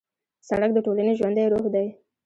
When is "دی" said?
1.73-1.87